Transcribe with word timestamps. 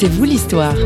C'est 0.00 0.06
vous 0.06 0.22
l'histoire. 0.22 0.76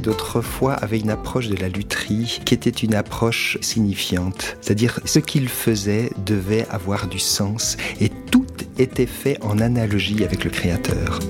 D'autrefois 0.00 0.74
avaient 0.74 0.98
une 0.98 1.10
approche 1.10 1.48
de 1.48 1.56
la 1.56 1.68
lutherie 1.68 2.40
qui 2.44 2.54
était 2.54 2.70
une 2.70 2.94
approche 2.94 3.58
signifiante. 3.60 4.56
C'est-à-dire 4.60 5.00
ce 5.04 5.18
qu'ils 5.18 5.48
faisaient 5.48 6.10
devait 6.24 6.66
avoir 6.70 7.06
du 7.06 7.18
sens 7.18 7.76
et 8.00 8.10
tout 8.30 8.46
était 8.78 9.06
fait 9.06 9.38
en 9.42 9.58
analogie 9.60 10.24
avec 10.24 10.44
le 10.44 10.50
Créateur. 10.50 11.20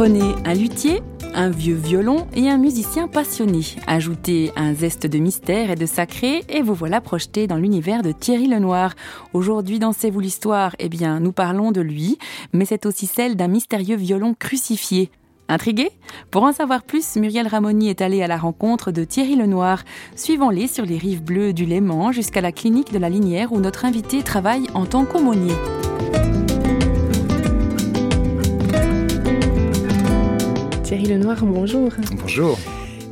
Prenez 0.00 0.34
un 0.46 0.54
luthier, 0.54 1.02
un 1.34 1.50
vieux 1.50 1.74
violon 1.74 2.26
et 2.34 2.48
un 2.48 2.56
musicien 2.56 3.06
passionné. 3.06 3.60
Ajoutez 3.86 4.50
un 4.56 4.72
zeste 4.72 5.06
de 5.06 5.18
mystère 5.18 5.70
et 5.70 5.74
de 5.74 5.84
sacré 5.84 6.42
et 6.48 6.62
vous 6.62 6.72
voilà 6.72 7.02
projeté 7.02 7.46
dans 7.46 7.58
l'univers 7.58 8.00
de 8.00 8.10
Thierry 8.10 8.46
Lenoir. 8.46 8.94
Aujourd'hui 9.34 9.78
dans 9.78 9.92
C'est 9.92 10.08
vous 10.08 10.20
l'histoire, 10.20 10.74
eh 10.78 10.88
bien, 10.88 11.20
nous 11.20 11.32
parlons 11.32 11.70
de 11.70 11.82
lui, 11.82 12.16
mais 12.54 12.64
c'est 12.64 12.86
aussi 12.86 13.04
celle 13.04 13.36
d'un 13.36 13.48
mystérieux 13.48 13.96
violon 13.96 14.32
crucifié. 14.32 15.10
Intrigué? 15.50 15.90
Pour 16.30 16.44
en 16.44 16.54
savoir 16.54 16.82
plus, 16.82 17.16
Muriel 17.16 17.46
Ramoni 17.46 17.90
est 17.90 18.00
allée 18.00 18.22
à 18.22 18.26
la 18.26 18.38
rencontre 18.38 18.92
de 18.92 19.04
Thierry 19.04 19.36
Lenoir. 19.36 19.84
Suivons-les 20.16 20.66
sur 20.66 20.86
les 20.86 20.96
rives 20.96 21.22
bleues 21.22 21.52
du 21.52 21.66
Léman 21.66 22.10
jusqu'à 22.10 22.40
la 22.40 22.52
clinique 22.52 22.90
de 22.90 22.98
la 22.98 23.10
Linière 23.10 23.52
où 23.52 23.60
notre 23.60 23.84
invité 23.84 24.22
travaille 24.22 24.66
en 24.72 24.86
tant 24.86 25.04
qu'aumônier. 25.04 25.52
Thierry 30.90 31.06
Lenoir, 31.06 31.46
bonjour. 31.46 31.92
Bonjour. 32.20 32.58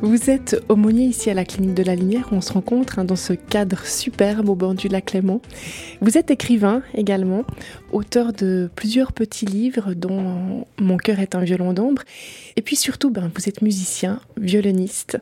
Vous 0.01 0.29
êtes 0.29 0.61
aumônier 0.67 1.05
ici 1.05 1.29
à 1.29 1.33
la 1.33 1.45
clinique 1.45 1.75
de 1.75 1.83
la 1.83 1.95
Linière 1.95 2.27
où 2.29 2.35
on 2.35 2.41
se 2.41 2.51
rencontre 2.51 2.99
hein, 2.99 3.05
dans 3.05 3.15
ce 3.15 3.31
cadre 3.31 3.85
superbe 3.85 4.49
au 4.49 4.55
bord 4.55 4.73
du 4.73 4.89
lac 4.89 5.13
Léman. 5.13 5.41
Vous 6.01 6.17
êtes 6.17 6.29
écrivain 6.29 6.83
également, 6.93 7.45
auteur 7.93 8.33
de 8.33 8.69
plusieurs 8.75 9.13
petits 9.13 9.45
livres 9.45 9.93
dont 9.93 10.67
Mon 10.77 10.97
cœur 10.97 11.21
est 11.21 11.35
un 11.35 11.39
violon 11.39 11.71
d'ombre. 11.71 12.01
Et 12.57 12.61
puis 12.61 12.75
surtout, 12.75 13.11
ben, 13.11 13.31
vous 13.33 13.47
êtes 13.47 13.61
musicien, 13.61 14.19
violoniste. 14.35 15.17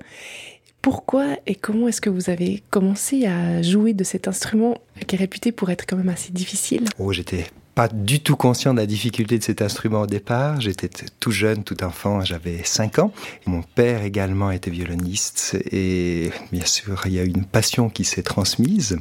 Pourquoi 0.82 1.38
et 1.46 1.54
comment 1.54 1.88
est-ce 1.88 2.02
que 2.02 2.10
vous 2.10 2.32
avez 2.32 2.64
commencé 2.72 3.28
à 3.28 3.62
jouer 3.62 3.94
de 3.94 4.04
cet 4.04 4.28
instrument 4.28 4.80
qui 5.06 5.16
est 5.16 5.20
réputé 5.20 5.52
pour 5.52 5.70
être 5.70 5.86
quand 5.86 5.98
même 5.98 6.10
assez 6.10 6.34
difficile? 6.34 6.86
Oh, 6.98 7.14
j'étais 7.14 7.46
pas 7.78 7.88
du 7.90 8.22
tout 8.22 8.36
conscient 8.36 8.74
de 8.74 8.80
la 8.80 8.88
difficulté 8.88 9.38
de 9.38 9.44
cet 9.44 9.62
instrument 9.62 10.02
au 10.02 10.08
départ. 10.08 10.60
J'étais 10.60 10.90
tout 11.20 11.30
jeune, 11.30 11.64
tout 11.64 11.84
enfant, 11.84 12.22
j'avais 12.22 12.64
5 12.64 12.98
ans. 12.98 13.14
Mon 13.46 13.62
père 13.62 14.02
également 14.02 14.50
était 14.50 14.72
violoniste 14.72 15.56
et 15.72 16.32
bien 16.52 16.66
sûr, 16.66 17.04
il 17.06 17.14
y 17.14 17.20
a 17.20 17.24
une 17.24 17.46
passion 17.46 17.92
qui 17.92 18.04
s'est 18.04 18.24
transmise. 18.24 18.98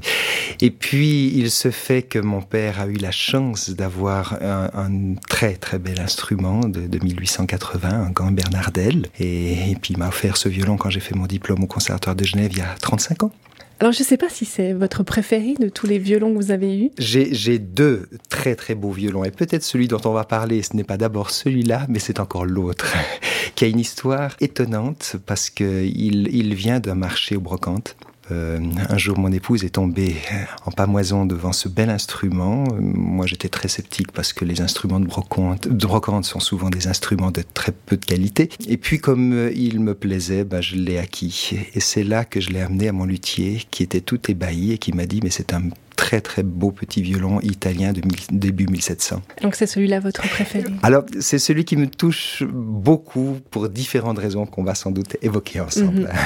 Et 0.60 0.70
puis, 0.70 1.32
il 1.34 1.50
se 1.50 1.70
fait 1.70 2.02
que 2.02 2.19
mon 2.19 2.42
père 2.42 2.78
a 2.78 2.86
eu 2.86 2.97
la 2.97 3.12
chance 3.12 3.70
d'avoir 3.70 4.34
un, 4.42 5.14
très 5.27 5.54
très 5.54 5.78
bel 5.78 5.98
instrument 5.98 6.60
de, 6.60 6.86
de 6.86 6.98
1880, 7.02 7.88
un 7.88 8.10
gant 8.10 8.30
Bernardel. 8.30 9.06
Et, 9.19 9.70
et 9.70 9.77
puis, 9.77 9.94
il 9.94 9.98
m'a 9.98 10.08
offert 10.08 10.36
ce 10.36 10.50
violon 10.50 10.77
quand 10.77 10.91
j'ai 10.91 11.00
fait 11.00 11.14
mon 11.14 11.27
diplôme 11.27 11.64
au 11.64 11.66
Conservatoire 11.66 12.14
de 12.14 12.24
Genève 12.24 12.50
il 12.52 12.58
y 12.58 12.60
a 12.60 12.74
35 12.78 13.22
ans. 13.22 13.32
Alors 13.78 13.92
je 13.92 14.00
ne 14.00 14.05
sais 14.05 14.16
pas 14.16 14.30
si 14.30 14.46
c'est 14.46 14.72
votre 14.72 15.02
préféré 15.02 15.55
de 15.60 15.69
tous 15.69 15.86
les 15.86 15.98
violons 15.98 16.32
que 16.32 16.36
vous 16.36 16.50
avez 16.50 16.78
eus. 16.78 16.91
J'ai 16.98 17.58
deux 17.58 18.08
très 18.30 18.55
très 18.55 18.74
beaux 18.74 18.91
violons 18.91 19.22
et 19.22 19.30
peut-être 19.30 19.64
celui 19.64 19.86
dont 19.86 20.00
on 20.06 20.12
va 20.12 20.24
parler, 20.24 20.62
ce 20.62 20.74
n'est 20.74 20.84
pas 20.84 20.96
d'abord 20.96 21.30
celui-là, 21.30 21.84
mais 21.91 21.98
c'est 21.98 22.19
encore 22.19 22.47
l'autre, 22.47 22.97
qui 23.54 23.66
a 23.66 23.69
une 23.69 23.80
histoire 23.80 24.34
étonnante 24.41 25.16
parce 25.27 25.50
qu'il 25.50 26.28
il 26.34 26.54
vient 26.54 26.80
d'un 26.80 26.94
marché 26.94 27.36
au 27.36 27.41
brocante. 27.41 27.97
Euh, 28.32 28.59
un 28.88 28.98
jour, 28.98 29.19
mon 29.19 29.31
épouse 29.31 29.64
est 29.64 29.70
tombée 29.70 30.16
en 30.64 30.70
pamoison 30.70 31.26
devant 31.26 31.53
ce 31.53 31.69
bel 31.69 31.91
instrument. 31.91 32.64
Moi, 32.81 33.26
j'étais 33.26 33.48
très 33.48 33.69
sceptique 33.69 34.12
parce 34.12 34.32
que 34.32 34.44
les 34.44 34.60
instruments 34.60 35.00
de 35.00 35.06
brocante, 35.06 35.69
de 35.69 35.87
brocante 35.87 36.25
sont 36.25 36.41
souvent 36.41 36.70
des 36.70 36.88
instruments 36.88 37.31
de 37.31 37.42
très 37.54 37.72
peu 37.72 37.97
de 37.97 38.04
qualité. 38.04 38.48
Et 38.69 38.76
puis, 38.76 38.98
comme 38.98 39.32
euh, 39.32 39.53
il 39.54 39.81
me 39.81 39.94
plaisait, 39.94 40.44
bah, 40.44 40.60
je 40.60 40.76
l'ai 40.76 40.98
acquis. 40.98 41.53
Et 41.75 41.81
c'est 41.81 42.04
là 42.04 42.25
que 42.25 42.41
je 42.41 42.50
l'ai 42.50 42.60
amené 42.60 42.88
à 42.88 42.92
mon 42.92 43.04
luthier, 43.04 43.62
qui 43.70 43.82
était 43.82 44.00
tout 44.00 44.31
ébahi 44.31 44.72
et 44.72 44.78
qui 44.78 44.93
m'a 44.93 45.06
dit, 45.06 45.20
mais 45.22 45.31
c'est 45.31 45.53
un 45.53 45.62
très 46.06 46.21
très 46.21 46.44
beau 46.44 46.71
petit 46.71 47.03
violon 47.03 47.41
italien 47.41 47.93
de 47.93 48.00
début 48.31 48.69
1700. 48.69 49.22
Donc 49.43 49.56
c'est 49.56 49.67
celui-là 49.67 49.99
votre 49.99 50.22
préféré? 50.28 50.71
Alors 50.84 51.03
c'est 51.19 51.41
celui 51.41 51.65
qui 51.65 51.77
me 51.77 51.89
touche 51.89 52.44
beaucoup 52.49 53.39
pour 53.50 53.69
différentes 53.69 54.21
raisons 54.21 54.47
qu'on 54.47 54.62
va 54.62 54.77
sans 54.77 54.93
doute 54.93 55.17
évoquer 55.21 55.59
ensemble. 55.59 56.03
Mhm. 56.03 56.09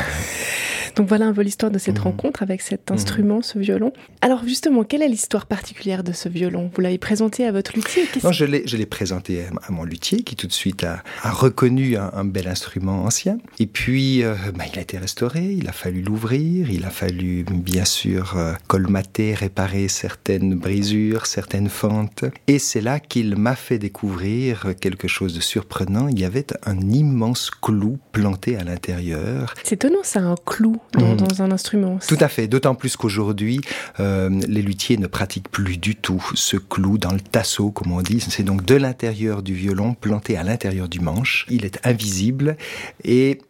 Donc 0.97 1.09
voilà 1.09 1.27
un 1.27 1.33
peu 1.33 1.43
l'histoire 1.43 1.71
de 1.71 1.79
cette 1.79 1.99
mmh. 1.99 2.03
rencontre 2.03 2.43
avec 2.43 2.61
cet 2.63 2.91
instrument, 2.91 3.39
mmh. 3.39 3.43
ce 3.43 3.59
violon. 3.59 3.93
Alors 4.21 4.43
justement, 4.45 4.85
quelle 4.85 5.03
est 5.03 5.09
l'histoire 5.09 5.47
particulière 5.47 6.03
de 6.03 6.13
ce 6.13 6.29
violon? 6.29 6.71
Vous 6.75 6.81
l'avez 6.81 6.99
présenté 6.99 7.47
à 7.47 7.53
votre 7.53 7.75
luthier 7.75 8.05
Non, 8.23 8.33
je 8.33 8.45
l'ai, 8.45 8.67
je 8.67 8.77
l'ai 8.77 8.87
présenté 8.87 9.45
à 9.67 9.73
mon 9.73 9.85
luthier 9.85 10.23
qui 10.23 10.37
tout 10.37 10.47
de 10.47 10.53
suite 10.53 10.85
a, 10.85 11.03
a 11.23 11.31
reconnu 11.31 11.97
un, 11.97 12.11
un, 12.13 12.25
bel 12.25 12.49
instrument 12.49 13.05
ancien. 13.05 13.39
Et 13.59 13.67
puis, 13.67 14.23
euh, 14.23 14.35
bah, 14.55 14.65
il 14.71 14.79
a 14.79 14.83
été 14.83 14.99
restauré, 14.99 15.45
il 15.45 15.69
a 15.69 15.73
fallu 15.73 16.03
l'ouvrir, 16.03 16.71
il 16.71 16.85
a 16.85 16.91
fallu 16.91 17.45
bien 17.45 17.85
sûr 17.85 18.37
euh, 18.37 18.55
colmater, 18.67 19.35
réparer 19.35 19.70
certaines 19.89 20.55
brisures, 20.55 21.27
certaines 21.27 21.69
fentes. 21.69 22.25
Et 22.47 22.59
c'est 22.59 22.81
là 22.81 23.01
qu'il 23.01 23.37
m'a 23.37 23.55
fait 23.55 23.79
découvrir 23.79 24.75
quelque 24.81 25.09
chose 25.09 25.35
de 25.35 25.41
surprenant. 25.41 26.09
Il 26.09 26.19
y 26.19 26.25
avait 26.25 26.47
un 26.65 26.81
immense 26.81 27.51
clou 27.51 27.99
planté 28.13 28.57
à 28.57 28.65
l'intérieur. 28.65 29.55
C'est 29.63 29.75
étonnant 29.75 30.03
ça, 30.03 30.21
un 30.21 30.35
clou 30.45 30.77
dans, 30.93 31.15
mmh. 31.15 31.17
dans, 31.17 31.43
un 31.43 31.51
instrument. 31.51 31.99
Tout 32.07 32.19
à 32.21 32.29
fait, 32.29 32.49
d'autant 32.49 32.75
plus 32.75 32.97
qu'aujourd'hui, 32.97 33.61
euh, 33.99 34.29
les 34.49 34.63
luthiers 34.63 34.97
ne 34.97 35.07
pratiquent 35.07 35.51
plus 35.51 35.79
du 35.79 35.97
tout 35.97 36.25
ce 36.35 36.57
clou 36.57 36.99
dans 36.99 37.13
le 37.13 37.21
tasseau, 37.21 37.71
comme 37.71 37.93
on 37.93 38.03
dit. 38.03 38.21
C'est 38.21 38.43
donc 38.43 38.65
de 38.65 38.75
l'intérieur 38.75 39.43
du 39.43 39.55
violon 39.55 39.95
planté 39.95 40.37
à 40.37 40.43
l'intérieur 40.43 40.89
du 40.89 41.01
manche. 41.01 41.47
Il 41.49 41.65
est 41.65 41.79
invisible 41.85 42.57
et 43.05 43.41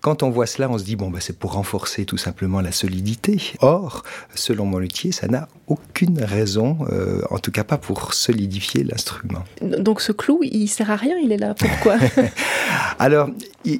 quand 0.00 0.22
on 0.22 0.30
voit 0.30 0.46
cela, 0.46 0.70
on 0.70 0.78
se 0.78 0.84
dit 0.84 0.96
bon, 0.96 1.10
bah, 1.10 1.18
c'est 1.20 1.38
pour 1.38 1.52
renforcer 1.52 2.04
tout 2.04 2.16
simplement 2.16 2.60
la 2.60 2.72
solidité. 2.72 3.52
Or, 3.60 4.02
selon 4.34 4.66
mon 4.66 4.78
luthier, 4.78 5.12
ça 5.12 5.28
n'a 5.28 5.48
aucune 5.66 6.22
raison, 6.22 6.78
euh, 6.90 7.22
en 7.30 7.38
tout 7.38 7.50
cas 7.50 7.64
pas 7.64 7.78
pour 7.78 8.14
solidifier 8.14 8.84
l'instrument. 8.84 9.44
Donc 9.62 10.00
ce 10.00 10.12
clou, 10.12 10.40
il 10.42 10.68
sert 10.68 10.90
à 10.90 10.96
rien, 10.96 11.16
il 11.22 11.32
est 11.32 11.38
là 11.38 11.54
pourquoi? 11.54 11.96
Alors, 12.98 13.30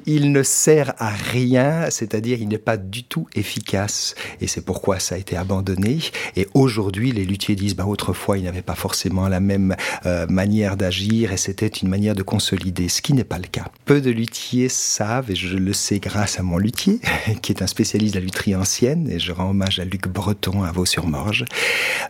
il, 0.05 0.31
ne 0.31 0.43
sert 0.43 0.93
à 0.97 1.09
rien, 1.09 1.89
c'est-à-dire 1.89 2.39
il 2.41 2.47
n'est 2.47 2.57
pas 2.57 2.77
du 2.77 3.03
tout 3.03 3.27
efficace 3.35 4.15
et 4.41 4.47
c'est 4.47 4.61
pourquoi 4.61 4.99
ça 4.99 5.15
a 5.15 5.17
été 5.17 5.37
abandonné. 5.37 5.99
Et 6.35 6.47
aujourd'hui, 6.53 7.11
les 7.11 7.25
luthiers 7.25 7.55
disent 7.55 7.75
bah 7.75 7.85
autrefois, 7.85 8.37
il 8.37 8.43
n'avait 8.43 8.61
pas 8.61 8.75
forcément 8.75 9.27
la 9.27 9.39
même 9.39 9.75
euh, 10.05 10.27
manière 10.27 10.77
d'agir 10.77 11.31
et 11.31 11.37
c'était 11.37 11.67
une 11.67 11.89
manière 11.89 12.15
de 12.15 12.23
consolider, 12.23 12.89
ce 12.89 13.01
qui 13.01 13.13
n'est 13.13 13.23
pas 13.23 13.39
le 13.39 13.47
cas. 13.47 13.65
Peu 13.85 14.01
de 14.01 14.11
luthiers 14.11 14.69
savent, 14.69 15.31
et 15.31 15.35
je 15.35 15.57
le 15.57 15.73
sais 15.73 15.99
grâce 15.99 16.39
à 16.39 16.43
mon 16.43 16.57
luthier, 16.57 16.99
qui 17.41 17.51
est 17.51 17.61
un 17.61 17.67
spécialiste 17.67 18.15
de 18.15 18.19
la 18.19 18.25
lutherie 18.25 18.55
ancienne, 18.55 19.09
et 19.09 19.19
je 19.19 19.31
rends 19.31 19.51
hommage 19.51 19.79
à 19.79 19.85
Luc 19.85 20.07
Breton 20.07 20.63
à 20.63 20.71
Vaux-sur-Morge. 20.71 21.45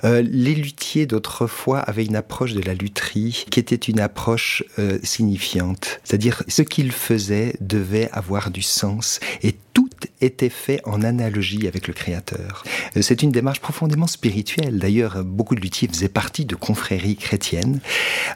Euh, 0.03 0.21
les 0.21 0.55
luthiers 0.55 1.05
d'autrefois 1.05 1.79
avaient 1.79 2.05
une 2.05 2.16
approche 2.16 2.53
de 2.53 2.61
la 2.61 2.73
lutherie 2.73 3.45
qui 3.49 3.59
était 3.59 3.75
une 3.75 3.99
approche 3.99 4.63
euh, 4.79 4.99
signifiante, 5.03 5.99
c'est-à-dire 6.03 6.43
ce 6.47 6.61
qu'ils 6.61 6.91
faisaient 6.91 7.55
devait 7.67 8.09
avoir 8.11 8.50
du 8.50 8.61
sens 8.61 9.19
et 9.44 9.55
tout 9.73 9.86
était 10.22 10.50
fait 10.50 10.81
en 10.85 11.01
analogie 11.01 11.67
avec 11.67 11.88
le 11.88 11.94
Créateur. 11.94 12.63
Euh, 12.95 13.01
c'est 13.01 13.22
une 13.23 13.31
démarche 13.31 13.59
profondément 13.59 14.07
spirituelle. 14.07 14.79
D'ailleurs, 14.79 15.23
beaucoup 15.23 15.55
de 15.55 15.61
luthiers 15.61 15.88
faisaient 15.88 16.09
partie 16.09 16.45
de 16.45 16.55
confréries 16.55 17.16
chrétiennes 17.16 17.79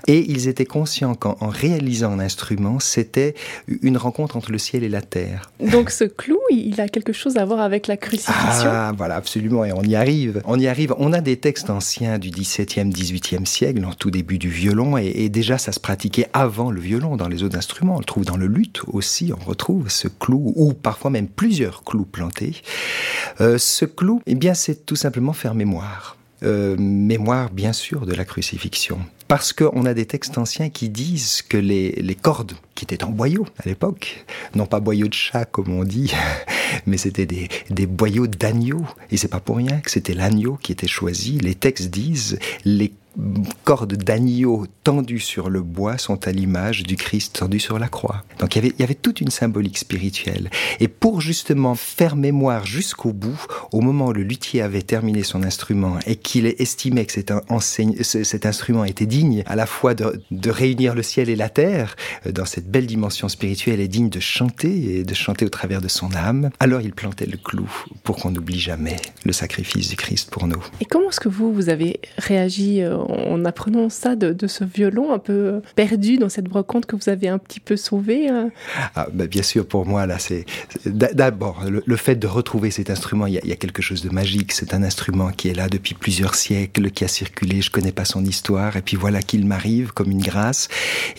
et 0.07 0.19
ils 0.31 0.47
étaient 0.47 0.65
conscients 0.65 1.15
qu'en 1.15 1.35
réalisant 1.47 2.11
un 2.11 2.19
instrument, 2.19 2.79
c'était 2.79 3.35
une 3.81 3.97
rencontre 3.97 4.37
entre 4.37 4.51
le 4.51 4.57
ciel 4.57 4.83
et 4.83 4.89
la 4.89 5.01
terre. 5.01 5.51
Donc 5.59 5.89
ce 5.89 6.03
clou, 6.03 6.39
il 6.49 6.79
a 6.81 6.87
quelque 6.87 7.13
chose 7.13 7.37
à 7.37 7.45
voir 7.45 7.59
avec 7.59 7.87
la 7.87 7.97
crucifixion 7.97 8.69
Ah, 8.69 8.91
voilà, 8.95 9.15
absolument, 9.15 9.65
et 9.65 9.71
on 9.71 9.83
y 9.83 9.95
arrive. 9.95 10.41
On 10.45 10.59
y 10.59 10.67
arrive. 10.67 10.93
On 10.97 11.13
a 11.13 11.21
des 11.21 11.37
textes 11.37 11.69
anciens 11.69 12.19
du 12.19 12.29
XVIIe, 12.29 12.89
XVIIIe 12.89 13.45
siècle, 13.45 13.83
en 13.85 13.93
tout 13.93 14.11
début 14.11 14.37
du 14.37 14.49
violon, 14.49 14.97
et, 14.97 15.07
et, 15.07 15.29
déjà 15.29 15.57
ça 15.57 15.71
se 15.71 15.79
pratiquait 15.79 16.27
avant 16.33 16.71
le 16.71 16.81
violon 16.81 17.15
dans 17.15 17.27
les 17.27 17.43
autres 17.43 17.57
instruments. 17.57 17.95
On 17.95 17.99
le 17.99 18.05
trouve 18.05 18.25
dans 18.25 18.37
le 18.37 18.47
luth 18.47 18.81
aussi, 18.87 19.31
on 19.33 19.43
retrouve 19.43 19.89
ce 19.89 20.07
clou, 20.07 20.53
ou 20.55 20.73
parfois 20.73 21.09
même 21.09 21.27
plusieurs 21.27 21.70
clous 21.79 22.05
plantés. 22.05 22.61
Euh, 23.39 23.57
ce 23.57 23.85
clou, 23.85 24.21
eh 24.25 24.35
bien, 24.35 24.53
c'est 24.53 24.85
tout 24.85 24.95
simplement 24.95 25.33
faire 25.33 25.55
mémoire. 25.55 26.17
Euh, 26.43 26.75
mémoire, 26.77 27.51
bien 27.51 27.71
sûr, 27.71 28.05
de 28.05 28.13
la 28.13 28.25
crucifixion. 28.25 28.99
Parce 29.27 29.53
qu'on 29.53 29.85
a 29.85 29.93
des 29.93 30.05
textes 30.05 30.37
anciens 30.37 30.69
qui 30.69 30.89
disent 30.89 31.43
que 31.43 31.57
les, 31.57 31.91
les 31.91 32.15
cordes, 32.15 32.53
qui 32.73 32.83
étaient 32.83 33.03
en 33.03 33.11
boyau 33.11 33.45
à 33.63 33.69
l'époque, 33.69 34.25
non 34.55 34.65
pas 34.65 34.79
boyau 34.79 35.07
de 35.07 35.13
chat 35.13 35.45
comme 35.45 35.71
on 35.71 35.83
dit, 35.83 36.13
mais 36.85 36.97
c'était 36.97 37.25
des, 37.25 37.49
des 37.69 37.85
boyaux 37.85 38.27
d'agneau. 38.27 38.85
Et 39.11 39.17
c'est 39.17 39.27
pas 39.27 39.39
pour 39.39 39.57
rien 39.57 39.79
que 39.79 39.91
c'était 39.91 40.13
l'agneau 40.13 40.57
qui 40.61 40.71
était 40.71 40.87
choisi. 40.87 41.39
Les 41.39 41.55
textes 41.55 41.89
disent 41.89 42.39
les 42.65 42.93
cordes 43.63 43.95
d'agneau 43.95 44.65
tendues 44.83 45.19
sur 45.19 45.49
le 45.49 45.61
bois 45.61 45.97
sont 45.97 46.27
à 46.27 46.31
l'image 46.31 46.83
du 46.83 46.95
Christ 46.95 47.39
tendu 47.39 47.59
sur 47.59 47.77
la 47.77 47.87
croix. 47.87 48.23
Donc 48.39 48.55
il 48.55 48.59
y, 48.59 48.61
avait, 48.61 48.73
il 48.77 48.79
y 48.79 48.83
avait 48.83 48.95
toute 48.95 49.21
une 49.21 49.29
symbolique 49.29 49.77
spirituelle. 49.77 50.49
Et 50.79 50.87
pour 50.87 51.21
justement 51.21 51.75
faire 51.75 52.15
mémoire 52.15 52.65
jusqu'au 52.65 53.13
bout, 53.13 53.39
au 53.71 53.81
moment 53.81 54.07
où 54.07 54.13
le 54.13 54.23
luthier 54.23 54.61
avait 54.61 54.81
terminé 54.81 55.23
son 55.23 55.43
instrument 55.43 55.99
et 56.07 56.15
qu'il 56.15 56.45
estimait 56.45 57.05
que 57.05 57.11
cet, 57.11 57.33
cet, 58.01 58.45
instrument 58.45 58.85
était 58.85 59.05
digne 59.05 59.43
à 59.45 59.55
la 59.55 59.65
fois 59.65 59.93
de, 59.93 60.21
de, 60.31 60.49
réunir 60.49 60.95
le 60.95 61.03
ciel 61.03 61.29
et 61.29 61.35
la 61.35 61.49
terre 61.49 61.95
euh, 62.25 62.31
dans 62.31 62.45
cette 62.45 62.69
belle 62.69 62.85
dimension 62.85 63.29
spirituelle 63.29 63.79
et 63.79 63.87
digne 63.87 64.09
de 64.09 64.19
chanter 64.19 64.99
et 64.99 65.03
de 65.03 65.13
chanter 65.13 65.45
au 65.45 65.49
travers 65.49 65.81
de 65.81 65.87
son 65.87 66.13
âme, 66.15 66.49
alors 66.61 66.81
il 66.81 66.93
plantait 66.93 67.25
le 67.25 67.37
clou 67.37 67.67
pour 68.03 68.17
qu'on 68.17 68.29
n'oublie 68.29 68.59
jamais 68.59 68.97
le 69.25 69.33
sacrifice 69.33 69.89
du 69.89 69.95
Christ 69.95 70.29
pour 70.29 70.45
nous. 70.45 70.63
Et 70.79 70.85
comment 70.85 71.09
est-ce 71.09 71.19
que 71.19 71.27
vous, 71.27 71.51
vous 71.51 71.69
avez 71.69 71.99
réagi 72.19 72.83
euh, 72.83 72.97
en 72.97 73.43
apprenant 73.45 73.89
ça 73.89 74.15
de, 74.15 74.45
ce 74.45 74.63
violon 74.63 75.11
un 75.11 75.17
peu 75.17 75.61
perdu 75.75 76.17
dans 76.17 76.29
cette 76.29 76.45
brocante 76.45 76.85
que 76.85 76.95
vous 76.95 77.09
avez 77.09 77.29
un 77.29 77.39
petit 77.39 77.59
peu 77.59 77.77
sauvé 77.77 78.29
hein? 78.29 78.51
ah, 78.95 79.07
bah, 79.11 79.25
Bien 79.25 79.41
sûr, 79.41 79.65
pour 79.65 79.87
moi, 79.87 80.05
là, 80.05 80.19
c'est 80.19 80.45
d'abord 80.85 81.65
le, 81.67 81.95
fait 81.95 82.15
de 82.15 82.27
retrouver 82.27 82.69
cet 82.69 82.91
instrument. 82.91 83.25
Il 83.25 83.33
y, 83.33 83.51
a, 83.51 83.55
quelque 83.55 83.81
chose 83.81 84.03
de 84.03 84.09
magique. 84.09 84.51
C'est 84.51 84.75
un 84.75 84.83
instrument 84.83 85.31
qui 85.31 85.47
est 85.47 85.55
là 85.55 85.67
depuis 85.67 85.95
plusieurs 85.95 86.35
siècles, 86.35 86.91
qui 86.91 87.03
a 87.03 87.07
circulé. 87.07 87.63
Je 87.63 87.71
connais 87.71 87.91
pas 87.91 88.05
son 88.05 88.23
histoire, 88.23 88.77
et 88.77 88.83
puis 88.83 88.97
voilà 88.97 89.23
qu'il 89.23 89.47
m'arrive 89.47 89.93
comme 89.93 90.11
une 90.11 90.21
grâce. 90.21 90.67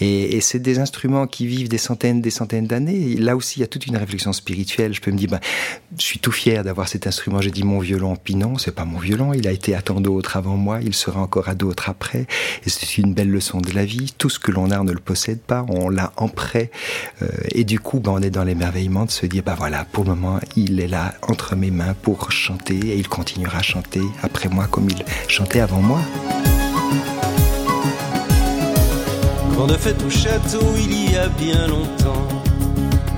Et, 0.00 0.40
c'est 0.40 0.60
des 0.60 0.78
instruments 0.78 1.26
qui 1.26 1.48
vivent 1.48 1.68
des 1.68 1.78
centaines, 1.78 2.20
des 2.20 2.30
centaines 2.30 2.68
d'années. 2.68 3.16
Là 3.16 3.34
aussi, 3.34 3.58
il 3.58 3.62
y 3.62 3.64
a 3.64 3.68
toute 3.68 3.88
une 3.88 3.96
réflexion 3.96 4.32
spirituelle. 4.32 4.94
Je 4.94 5.00
peux 5.00 5.10
me 5.10 5.16
dire, 5.16 5.31
ben, 5.32 5.40
je 5.98 6.02
suis 6.02 6.18
tout 6.18 6.32
fier 6.32 6.62
d'avoir 6.62 6.88
cet 6.88 7.06
instrument. 7.06 7.40
J'ai 7.40 7.50
dit 7.50 7.64
mon 7.64 7.78
violon, 7.78 8.16
puis 8.16 8.34
non, 8.34 8.58
c'est 8.58 8.74
pas 8.74 8.84
mon 8.84 8.98
violon. 8.98 9.32
Il 9.32 9.48
a 9.48 9.52
été 9.52 9.74
à 9.74 9.82
tant 9.82 10.00
d'autres 10.00 10.36
avant 10.36 10.56
moi. 10.56 10.80
Il 10.82 10.94
sera 10.94 11.20
encore 11.20 11.48
à 11.48 11.54
d'autres 11.54 11.88
après. 11.88 12.26
Et 12.64 12.70
c'est 12.70 12.98
une 12.98 13.14
belle 13.14 13.30
leçon 13.30 13.60
de 13.60 13.72
la 13.72 13.84
vie. 13.84 14.12
Tout 14.16 14.30
ce 14.30 14.38
que 14.38 14.50
l'on 14.50 14.70
a, 14.70 14.80
on 14.80 14.84
ne 14.84 14.92
le 14.92 15.00
possède 15.00 15.40
pas, 15.40 15.64
on 15.68 15.88
l'a 15.88 16.12
en 16.16 16.28
prêt. 16.28 16.70
Euh, 17.22 17.28
et 17.50 17.64
du 17.64 17.80
coup, 17.80 18.00
ben, 18.00 18.12
on 18.12 18.22
est 18.22 18.30
dans 18.30 18.44
l'émerveillement 18.44 19.04
de 19.06 19.10
se 19.10 19.26
dire, 19.26 19.42
bah 19.42 19.56
voilà, 19.56 19.84
pour 19.84 20.04
le 20.04 20.10
moment, 20.10 20.38
il 20.56 20.80
est 20.80 20.88
là 20.88 21.14
entre 21.22 21.56
mes 21.56 21.70
mains 21.70 21.94
pour 22.02 22.30
chanter 22.30 22.78
et 22.78 22.96
il 22.96 23.08
continuera 23.08 23.58
à 23.58 23.62
chanter 23.62 24.02
après 24.22 24.48
moi 24.48 24.66
comme 24.66 24.88
il 24.90 25.04
chantait 25.28 25.60
avant 25.60 25.80
moi. 25.80 26.00
fête 29.82 30.02
au 30.06 30.10
château 30.10 30.60
il 30.76 31.12
y 31.12 31.16
a 31.16 31.28
bien 31.28 31.66
longtemps, 31.66 32.21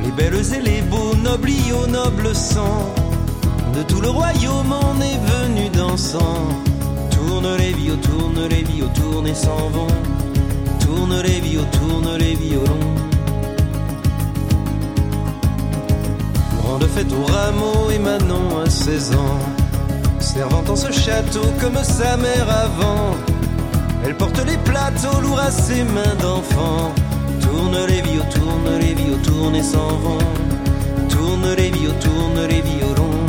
les 0.05 0.11
belles 0.12 0.55
et 0.55 0.61
les 0.61 0.83
beaux, 0.83 1.15
nobles 1.17 1.51
au 1.83 1.87
noble 1.87 2.35
sang, 2.35 2.95
de 3.75 3.83
tout 3.83 4.01
le 4.01 4.11
royaume 4.11 4.73
on 4.73 5.01
est 5.01 5.21
venu 5.33 5.69
dansant 5.71 6.49
Tourne 7.11 7.56
les 7.56 7.73
vieux, 7.73 7.97
tourne 7.97 8.47
les 8.49 8.62
vieux, 8.62 8.89
tourne 8.95 9.27
et 9.27 9.35
s'en 9.35 9.69
vont. 9.71 9.95
Tourne 10.81 11.21
les 11.23 11.41
vieux, 11.41 11.65
tourne 11.73 12.17
les 12.19 12.35
violons. 12.35 12.95
Grande 16.61 16.87
fête 16.87 17.12
au 17.12 17.25
rameau 17.33 17.91
et 17.91 17.99
Manon 17.99 18.61
à 18.65 18.69
16 18.69 19.15
ans. 19.15 19.39
Servant 20.21 20.65
en 20.69 20.77
ce 20.77 20.93
château 20.93 21.47
comme 21.61 21.83
sa 21.83 22.17
mère 22.17 22.49
avant. 22.51 23.17
Elle 24.05 24.17
porte 24.17 24.45
les 24.47 24.59
plateaux 24.59 25.21
lourds 25.23 25.41
à 25.41 25.51
ses 25.51 25.83
mains 25.83 26.15
d'enfant. 26.21 26.93
Tourne 27.56 27.87
les 27.87 28.03
vieux, 28.03 28.23
tourne 28.35 28.79
les 28.81 28.95
vieux, 28.95 29.17
tourne 29.23 29.55
et 29.55 29.62
s'en 29.62 29.97
vont. 30.03 30.19
Tourne 31.09 31.55
les 31.56 31.71
vieux, 31.71 31.93
tourne 32.01 32.41
les 32.49 32.61
violons. 32.61 33.21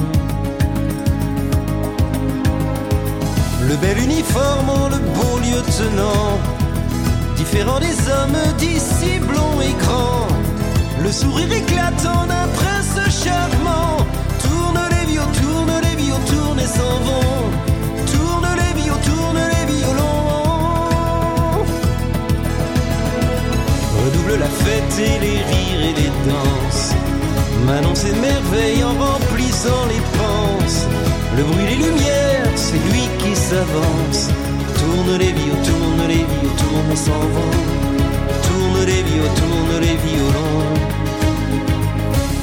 Le 3.70 3.76
bel 3.76 4.00
uniforme, 4.00 4.72
le 4.90 4.98
beau 5.16 5.38
lieutenant, 5.46 6.40
différent 7.38 7.80
des 7.80 7.98
hommes 8.10 8.42
d'ici 8.58 9.20
blond 9.20 9.62
et 9.62 9.76
grand. 9.84 10.05
S'émerveille 28.06 28.84
en 28.84 28.94
remplissant 29.04 29.86
les 29.90 30.04
penses. 30.18 30.86
Le 31.36 31.44
bruit, 31.44 31.66
les 31.72 31.76
lumières, 31.76 32.52
c'est 32.56 32.82
lui 32.90 33.04
qui 33.20 33.36
s'avance. 33.36 34.30
Tourne 34.80 35.18
les 35.18 35.32
vieux, 35.32 35.58
tourne 35.70 36.08
les 36.08 36.24
vieux, 36.32 36.54
tourne 36.64 36.96
sans 36.96 37.26
vent. 37.36 37.58
Tourne 38.48 38.86
les 38.86 39.04
vieux, 39.10 39.30
tourne 39.42 39.76
les 39.82 39.98
violons. 40.08 40.74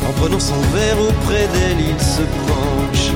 En 0.09 0.13
prenant 0.21 0.41
son 0.41 0.61
verre 0.75 1.01
auprès 1.01 1.47
d'elle, 1.53 1.81
il 1.93 2.01
se 2.01 2.25
penche. 2.49 3.07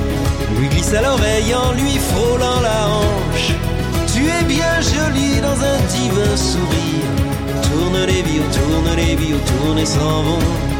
Lui 0.57 0.67
glisse 0.69 0.93
à 0.93 1.01
l'oreille 1.01 1.53
en 1.53 1.73
lui 1.73 1.97
frôlant 2.11 2.61
la 2.61 2.79
hanche. 2.95 3.51
Tu 4.13 4.21
es 4.25 4.43
bien 4.43 4.75
jolie 4.81 5.41
dans 5.41 5.59
un 5.73 5.79
divin 5.95 6.35
sourire. 6.35 7.11
Tourne 7.63 8.05
les 8.05 8.21
vieux, 8.21 8.47
tourne 8.57 8.95
les 8.95 9.15
vieux, 9.15 9.39
tourne 9.45 9.79
et 9.79 9.85
s'en 9.85 10.23
vont. 10.23 10.76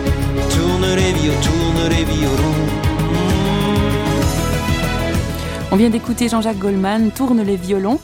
On 5.70 5.76
vient 5.76 5.90
d'écouter 5.90 6.30
Jean-Jacques 6.30 6.58
Goldman, 6.58 7.12
Tourne 7.12 7.42
les 7.42 7.56
violons. 7.56 8.00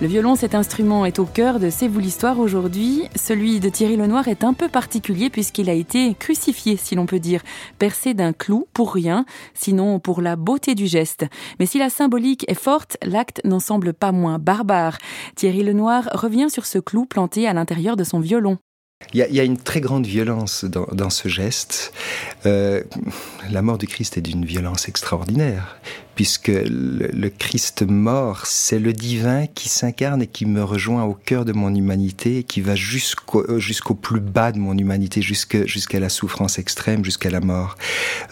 Le 0.00 0.06
violon, 0.06 0.36
cet 0.36 0.54
instrument, 0.54 1.04
est 1.04 1.18
au 1.18 1.24
cœur 1.24 1.58
de 1.58 1.68
C'est 1.68 1.88
vous 1.88 1.98
l'histoire 1.98 2.38
aujourd'hui. 2.38 3.02
Celui 3.16 3.60
de 3.60 3.68
Thierry 3.68 3.96
Lenoir 3.96 4.28
est 4.28 4.44
un 4.44 4.54
peu 4.54 4.68
particulier 4.68 5.28
puisqu'il 5.28 5.68
a 5.68 5.72
été 5.72 6.14
crucifié, 6.14 6.76
si 6.76 6.94
l'on 6.94 7.06
peut 7.06 7.18
dire, 7.18 7.42
percé 7.78 8.14
d'un 8.14 8.32
clou 8.32 8.68
pour 8.72 8.94
rien, 8.94 9.24
sinon 9.54 9.98
pour 9.98 10.22
la 10.22 10.36
beauté 10.36 10.74
du 10.74 10.86
geste. 10.86 11.26
Mais 11.58 11.66
si 11.66 11.78
la 11.78 11.90
symbolique 11.90 12.44
est 12.48 12.54
forte, 12.54 12.96
l'acte 13.02 13.40
n'en 13.44 13.60
semble 13.60 13.92
pas 13.92 14.12
moins 14.12 14.38
barbare. 14.38 14.98
Thierry 15.34 15.64
Lenoir 15.64 16.08
revient 16.12 16.48
sur 16.50 16.66
ce 16.66 16.78
clou 16.78 17.04
planté 17.04 17.48
à 17.48 17.52
l'intérieur 17.52 17.96
de 17.96 18.04
son 18.04 18.20
violon. 18.20 18.58
Il 19.14 19.20
y, 19.20 19.40
a, 19.40 19.44
une 19.44 19.56
très 19.56 19.80
grande 19.80 20.06
violence 20.06 20.64
dans, 20.64 21.08
ce 21.08 21.28
geste. 21.28 21.92
Euh, 22.46 22.82
la 23.50 23.62
mort 23.62 23.78
du 23.78 23.86
Christ 23.86 24.18
est 24.18 24.20
d'une 24.20 24.44
violence 24.44 24.88
extraordinaire 24.88 25.78
puisque 26.18 26.50
le, 26.50 27.28
Christ 27.28 27.84
mort, 27.86 28.44
c'est 28.44 28.80
le 28.80 28.92
divin 28.92 29.46
qui 29.46 29.68
s'incarne 29.68 30.20
et 30.20 30.26
qui 30.26 30.46
me 30.46 30.64
rejoint 30.64 31.04
au 31.04 31.14
cœur 31.14 31.44
de 31.44 31.52
mon 31.52 31.72
humanité, 31.72 32.38
et 32.38 32.42
qui 32.42 32.60
va 32.60 32.74
jusqu'au 32.74 33.44
euh, 33.48 33.60
jusqu'au 33.60 33.94
plus 33.94 34.18
bas 34.18 34.50
de 34.50 34.58
mon 34.58 34.76
humanité, 34.76 35.22
jusqu'à 35.22 36.00
la 36.00 36.08
souffrance 36.08 36.58
extrême, 36.58 37.04
jusqu'à 37.04 37.30
la 37.30 37.38
mort. 37.38 37.76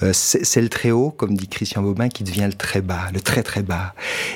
Euh, 0.02 0.10
c'est 0.12 0.60
le 0.60 0.68
très 0.68 0.90
haut, 0.90 1.12
comme 1.12 1.36
dit 1.36 1.46
Christian 1.46 1.80
Bobin, 1.80 2.08
qui 2.08 2.24
devient 2.24 2.46
le 2.46 2.54
très 2.54 2.80
bas, 2.80 3.04
le 3.14 3.20
très 3.20 3.44
très 3.44 3.62
bas. 3.62 3.94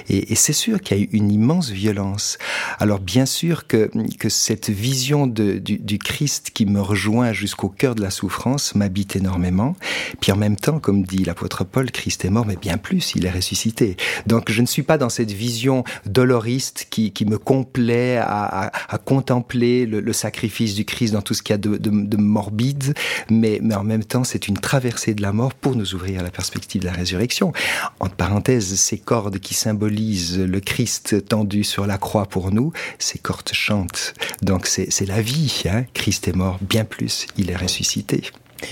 Et, 0.08 0.36
c'est 0.36 0.52
sûr 0.52 0.80
qu'il 0.80 1.00
y 1.00 1.02
a 1.02 1.06
une 1.10 1.32
immense 1.32 1.70
violence. 1.70 2.38
Alors 2.78 3.00
bien 3.00 3.26
sûr 3.26 3.66
que, 3.66 3.90
que 4.20 4.28
cette 4.28 4.70
vision 4.70 5.26
du 5.26 5.98
Christ 5.98 6.52
qui 6.54 6.66
me 6.66 6.80
rejoint 6.80 7.32
jusqu'au 7.32 7.68
cœur 7.68 7.96
de 7.96 8.02
la 8.02 8.10
souffrance 8.10 8.76
m'habite 8.76 9.16
énormément. 9.16 9.74
Puis 10.20 10.30
en 10.30 10.36
même 10.36 10.54
temps, 10.54 10.78
comme 10.78 11.02
dit 11.02 11.24
l'apôtre 11.24 11.64
Paul, 11.64 11.90
Christ 11.90 12.24
est 12.24 12.30
mort, 12.30 12.46
mais 12.46 12.54
bien 12.54 12.78
plus, 12.78 13.14
il 13.16 13.26
est 13.26 13.39
ressuscité. 13.40 13.96
Donc 14.26 14.50
je 14.50 14.60
ne 14.60 14.66
suis 14.66 14.82
pas 14.82 14.98
dans 14.98 15.08
cette 15.08 15.32
vision 15.32 15.84
doloriste 16.06 16.86
qui, 16.90 17.12
me 17.26 17.38
complaît 17.38 18.18
à, 18.18 18.70
contempler 19.04 19.86
le, 19.86 20.12
sacrifice 20.12 20.74
du 20.74 20.84
Christ 20.84 21.12
dans 21.12 21.22
tout 21.22 21.34
ce 21.34 21.42
qu'il 21.42 21.52
y 21.52 21.54
a 21.54 21.58
de, 21.58 21.76
de, 21.76 21.90
de 21.90 22.16
morbide, 22.16 22.94
mais, 23.30 23.58
mais 23.62 23.74
en 23.74 23.84
même 23.84 24.04
temps 24.04 24.24
c'est 24.24 24.48
une 24.48 24.58
traversée 24.58 25.14
de 25.14 25.22
la 25.22 25.32
mort 25.32 25.54
pour 25.54 25.76
nous 25.76 25.94
ouvrir 25.94 26.20
à 26.20 26.22
la 26.22 26.30
perspective 26.30 26.82
de 26.82 26.86
la 26.86 26.92
résurrection. 26.92 27.52
Entre 28.00 28.14
parenthèses, 28.14 28.74
ces 28.74 28.98
cordes 28.98 29.38
qui 29.38 29.54
symbolisent 29.54 30.38
le 30.38 30.60
Christ 30.60 31.26
tendu 31.26 31.64
sur 31.64 31.86
la 31.86 31.98
croix 31.98 32.26
pour 32.26 32.52
nous, 32.52 32.72
ces 32.98 33.18
cordes 33.18 33.50
chantent. 33.52 34.14
Donc 34.42 34.66
c'est 34.66 35.06
la 35.06 35.22
vie. 35.22 35.62
Hein. 35.66 35.84
Christ 35.94 36.28
est 36.28 36.36
mort, 36.36 36.58
bien 36.60 36.84
plus, 36.84 37.26
il 37.36 37.50
est 37.50 37.56
ressuscité. 37.56 38.22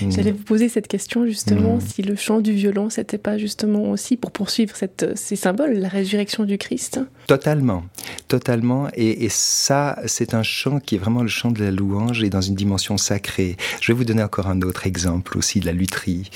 Mm. 0.01 0.11
J'allais 0.11 0.31
vous 0.31 0.43
poser 0.43 0.69
cette 0.69 0.87
question 0.87 1.25
justement, 1.25 1.75
mm. 1.75 1.81
si 1.81 2.01
le 2.01 2.15
chant 2.15 2.39
du 2.39 2.53
violon, 2.53 2.89
c'était 2.89 3.17
pas 3.17 3.37
justement 3.37 3.91
aussi 3.91 4.17
pour 4.17 4.31
poursuivre 4.31 4.75
cette, 4.75 5.17
ces 5.17 5.35
symboles, 5.35 5.73
la 5.73 5.89
résurrection 5.89 6.45
du 6.45 6.57
Christ 6.57 6.99
Totalement, 7.27 7.83
totalement. 8.27 8.87
Et, 8.93 9.25
et 9.25 9.29
ça, 9.29 9.99
c'est 10.05 10.33
un 10.33 10.43
chant 10.43 10.79
qui 10.79 10.95
est 10.95 10.99
vraiment 10.99 11.21
le 11.21 11.27
chant 11.27 11.51
de 11.51 11.63
la 11.63 11.71
louange 11.71 12.23
et 12.23 12.29
dans 12.29 12.41
une 12.41 12.55
dimension 12.55 12.97
sacrée. 12.97 13.57
Je 13.81 13.91
vais 13.91 13.97
vous 13.97 14.05
donner 14.05 14.23
encore 14.23 14.47
un 14.47 14.61
autre 14.61 14.87
exemple 14.87 15.37
aussi 15.37 15.59
de 15.59 15.65
la 15.65 15.73
lutherie. 15.73 16.29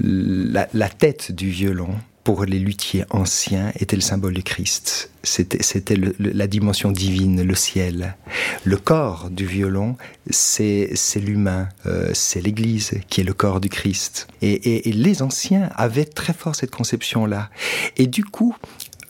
La, 0.00 0.68
la 0.72 0.88
tête 0.88 1.32
du 1.32 1.48
violon 1.50 1.90
pour 2.24 2.44
les 2.44 2.58
luthiers 2.58 3.04
anciens, 3.10 3.72
était 3.78 3.96
le 3.96 4.02
symbole 4.02 4.34
du 4.34 4.42
Christ. 4.42 5.10
C'était, 5.24 5.96
la 6.18 6.46
dimension 6.46 6.92
divine, 6.92 7.42
le 7.42 7.54
ciel. 7.54 8.16
Le 8.64 8.76
corps 8.76 9.30
du 9.30 9.46
violon, 9.46 9.96
c'est, 10.30 10.92
l'humain, 11.16 11.68
euh, 11.86 12.10
c'est 12.14 12.40
l'Église 12.40 12.92
qui 13.08 13.20
est 13.20 13.24
le 13.24 13.34
corps 13.34 13.60
du 13.60 13.68
Christ. 13.68 14.28
Et, 14.40 14.88
et 14.88 14.92
les 14.92 15.22
anciens 15.22 15.70
avaient 15.74 16.04
très 16.04 16.32
fort 16.32 16.54
cette 16.54 16.70
conception-là. 16.70 17.50
Et 17.96 18.06
du 18.06 18.24
coup, 18.24 18.56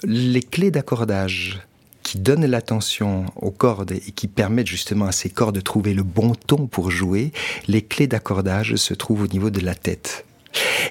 les 0.05 0.43
clés 0.43 0.71
d'accordage 0.71 1.61
qui 2.03 2.19
donnent 2.19 2.47
l'attention 2.47 3.27
aux 3.37 3.51
cordes 3.51 3.93
et 3.93 4.13
qui 4.13 4.27
permettent 4.29 4.67
justement 4.67 5.07
à 5.07 5.13
ces 5.13 5.31
cordes 5.31 5.55
de 5.55 5.61
trouver 5.61 5.95
le 5.95 6.03
bon 6.03 6.35
ton 6.35 6.67
pour 6.67 6.91
jouer, 6.91 7.33
les 7.69 7.83
clés 7.83 8.07
d'accordage 8.07 8.77
se 8.77 8.95
trouvent 8.95 9.23
au 9.23 9.27
niveau 9.29 9.51
de 9.51 9.61
la 9.61 9.75
tête. 9.75 10.25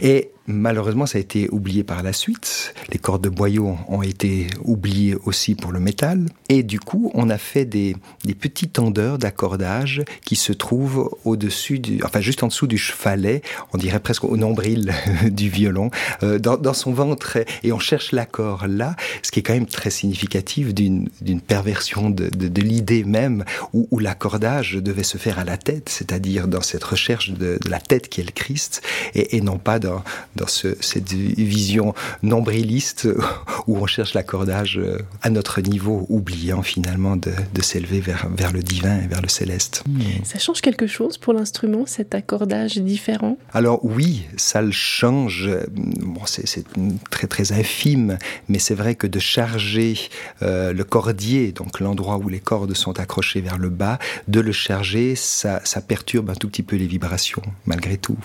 Et 0.02 0.32
Malheureusement, 0.48 1.06
ça 1.06 1.20
a 1.20 1.22
été 1.22 1.50
oublié 1.52 1.84
par 1.84 2.02
la 2.02 2.14
suite. 2.14 2.74
Les 2.92 2.98
cordes 2.98 3.24
de 3.24 3.30
boyau 3.30 3.78
ont 3.88 4.02
été 4.02 4.48
oubliées 4.64 5.16
aussi 5.26 5.54
pour 5.54 5.72
le 5.72 5.80
métal. 5.80 6.26
Et 6.50 6.64
du 6.64 6.80
coup, 6.80 7.12
on 7.14 7.30
a 7.30 7.38
fait 7.38 7.64
des, 7.64 7.96
des 8.26 8.34
petits 8.34 8.68
tendeurs 8.68 9.20
d'accordage 9.20 10.04
qui 10.26 10.36
se 10.36 10.52
trouvent 10.52 11.16
au-dessus, 11.26 11.78
du, 11.78 12.04
enfin 12.04 12.22
juste 12.22 12.42
en 12.42 12.48
dessous 12.48 12.66
du 12.66 12.80
chevalet, 12.80 13.44
on 13.74 13.78
dirait 13.78 14.00
presque 14.00 14.24
au 14.24 14.36
nombril 14.36 14.94
du 15.32 15.48
violon, 15.48 15.92
euh, 16.24 16.40
dans, 16.40 16.74
son 16.74 16.92
ventre. 16.92 17.38
Et 17.62 17.72
on 17.72 17.80
cherche 17.80 18.12
l'accord 18.12 18.66
là, 18.68 18.96
ce 19.22 19.32
qui 19.32 19.42
est 19.42 19.44
quand 19.44 19.54
même 19.54 19.68
très 19.68 19.92
significatif 19.92 20.74
d'une 20.74 21.10
perversion 21.46 22.10
de, 22.10 22.30
de, 22.30 22.62
l'idée 22.62 23.04
même 23.04 23.46
où, 23.74 24.00
l'accordage 24.00 24.74
devait 24.74 25.04
se 25.04 25.18
faire 25.20 25.38
à 25.38 25.44
la 25.44 25.58
tête, 25.58 25.90
c'est-à-dire 25.90 26.48
dans 26.48 26.62
cette 26.62 26.84
recherche 26.84 27.30
de, 27.30 27.60
la 27.70 27.80
tête 27.80 28.10
qui 28.10 28.22
est 28.22 28.24
le 28.24 28.32
Christ, 28.32 28.82
et 29.14 29.40
non 29.42 29.60
pas 29.60 29.78
dans 29.78 30.04
dans 30.36 30.48
cette 30.48 31.14
vision 31.14 31.94
nombriliste 32.24 33.08
où 33.68 33.78
on 33.78 33.86
cherche 33.86 34.14
l'accordage 34.14 34.78
euh, 34.78 35.00
à 35.22 35.30
notre 35.30 35.62
niveau, 35.62 36.06
oubliant 36.10 36.62
finalement 36.62 37.16
de, 37.16 37.32
s'élever 37.62 38.00
vers, 38.00 38.28
vers 38.36 38.52
le 38.52 38.64
divin 38.64 39.00
et 39.04 39.08
vers 39.08 39.22
le 39.22 39.28
céleste. 39.28 39.84
Hmm. 39.88 40.24
Ça 40.24 40.40
change 40.40 40.62
quelque 40.62 40.88
chose 40.88 41.18
pour 41.18 41.34
l'instrument, 41.34 41.86
cet 41.86 42.16
accordage 42.16 42.78
différent? 42.78 43.38
Alors 43.54 43.84
oui, 43.84 44.26
ça 44.38 44.62
le 44.62 44.72
change. 44.72 45.50
Bon, 45.72 46.22
c'est 46.26 46.66
très 47.10 47.28
très 47.28 47.52
infime, 47.52 48.18
mais 48.50 48.60
c'est 48.60 48.74
vrai 48.74 48.96
que 48.96 49.08
de 49.08 49.20
charger 49.20 49.96
euh, 50.42 50.74
le 50.74 50.84
cordier, 50.84 51.52
donc 51.52 51.80
l'endroit 51.80 52.18
où 52.18 52.30
les 52.30 52.40
cordes 52.40 52.74
sont 52.74 53.00
accrochées 53.00 53.42
vers 53.42 53.58
le 53.58 53.70
bas, 53.70 54.00
de 54.28 54.40
le 54.40 54.52
charger, 54.52 55.16
ça, 55.16 55.62
ça 55.64 55.82
perturbe 55.82 56.30
un 56.30 56.36
tout 56.36 56.48
petit 56.48 56.64
peu 56.64 56.76
les 56.76 56.88
vibrations, 56.88 57.42
malgré 57.66 57.98
tout. 57.98 58.18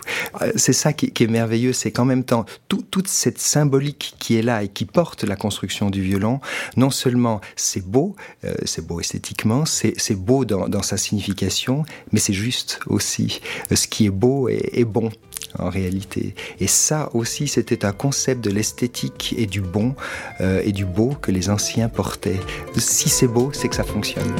Euh, 0.42 0.52
c'est 0.56 0.72
ça 0.72 0.92
qui, 0.92 1.10
qui 1.10 1.24
est 1.24 1.28
merveilleux, 1.28 1.72
c'est 1.72 1.92
qu'en 1.96 2.04
même 2.04 2.24
temps, 2.24 2.44
toute 2.68 3.08
cette 3.08 3.38
symbolique 3.38 4.16
qui 4.18 4.36
est 4.36 4.42
là 4.42 4.62
et 4.62 4.68
qui 4.68 4.84
porte 4.84 5.24
la 5.24 5.34
construction 5.34 5.88
du 5.88 6.02
violon, 6.02 6.40
non 6.76 6.90
seulement 6.90 7.40
c'est 7.56 7.82
beau, 7.82 8.14
euh, 8.44 8.52
c'est 8.66 8.86
beau 8.86 9.00
esthétiquement, 9.00 9.64
c'est 9.64 10.14
beau 10.14 10.44
dans, 10.44 10.82
sa 10.82 10.98
signification, 10.98 11.84
mais 12.12 12.20
c'est 12.20 12.34
juste 12.34 12.80
aussi. 12.86 13.40
Euh, 13.72 13.76
ce 13.76 13.88
qui 13.88 14.04
est 14.04 14.10
beau 14.10 14.50
est, 14.50 14.84
bon 14.84 15.10
en 15.58 15.70
réalité. 15.70 16.34
Et 16.60 16.66
ça 16.66 17.08
aussi, 17.14 17.48
c'était 17.48 17.86
un 17.86 17.92
concept 17.92 18.44
de 18.44 18.50
l'esthétique 18.50 19.34
et 19.38 19.46
du 19.46 19.62
bon 19.62 19.94
euh, 20.42 20.60
et 20.64 20.72
du 20.72 20.84
beau 20.84 21.16
que 21.22 21.30
les 21.30 21.48
anciens 21.48 21.88
portaient. 21.88 22.40
Si 22.76 23.08
c'est 23.08 23.26
beau, 23.26 23.52
c'est 23.54 23.68
que 23.68 23.74
ça 23.74 23.84
fonctionne. 23.84 24.34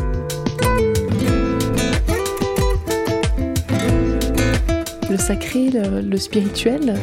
Le 5.09 5.17
sacré, 5.17 5.71
le 5.71 6.17
spirituel, 6.19 6.99